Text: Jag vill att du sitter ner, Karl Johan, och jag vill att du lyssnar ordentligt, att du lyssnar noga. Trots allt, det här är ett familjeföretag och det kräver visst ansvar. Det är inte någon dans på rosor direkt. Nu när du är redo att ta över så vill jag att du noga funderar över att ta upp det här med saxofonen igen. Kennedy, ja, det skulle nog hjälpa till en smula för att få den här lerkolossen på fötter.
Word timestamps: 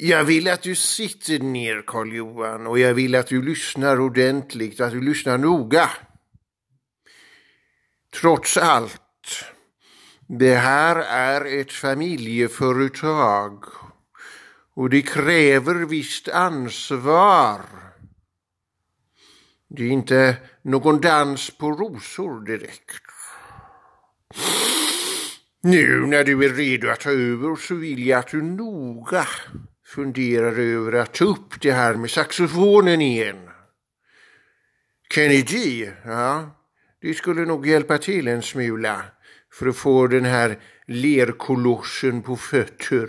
Jag 0.00 0.24
vill 0.24 0.48
att 0.48 0.62
du 0.62 0.74
sitter 0.74 1.38
ner, 1.38 1.82
Karl 1.86 2.12
Johan, 2.12 2.66
och 2.66 2.78
jag 2.78 2.94
vill 2.94 3.14
att 3.14 3.26
du 3.26 3.42
lyssnar 3.42 4.00
ordentligt, 4.00 4.80
att 4.80 4.92
du 4.92 5.00
lyssnar 5.00 5.38
noga. 5.38 5.90
Trots 8.20 8.56
allt, 8.56 9.44
det 10.26 10.54
här 10.54 10.96
är 10.96 11.60
ett 11.60 11.72
familjeföretag 11.72 13.64
och 14.74 14.90
det 14.90 15.02
kräver 15.02 15.74
visst 15.74 16.28
ansvar. 16.28 17.77
Det 19.68 19.82
är 19.82 19.88
inte 19.88 20.36
någon 20.62 21.00
dans 21.00 21.50
på 21.50 21.70
rosor 21.70 22.44
direkt. 22.44 23.02
Nu 25.62 26.06
när 26.06 26.24
du 26.24 26.44
är 26.44 26.48
redo 26.48 26.88
att 26.88 27.00
ta 27.00 27.10
över 27.10 27.56
så 27.56 27.74
vill 27.74 28.06
jag 28.06 28.18
att 28.18 28.28
du 28.28 28.42
noga 28.42 29.26
funderar 29.86 30.58
över 30.58 30.92
att 30.92 31.14
ta 31.14 31.24
upp 31.24 31.60
det 31.60 31.72
här 31.72 31.94
med 31.94 32.10
saxofonen 32.10 33.00
igen. 33.00 33.48
Kennedy, 35.14 35.90
ja, 36.04 36.50
det 37.00 37.14
skulle 37.14 37.44
nog 37.44 37.66
hjälpa 37.66 37.98
till 37.98 38.28
en 38.28 38.42
smula 38.42 39.04
för 39.52 39.66
att 39.66 39.76
få 39.76 40.06
den 40.06 40.24
här 40.24 40.58
lerkolossen 40.86 42.22
på 42.22 42.36
fötter. 42.36 43.08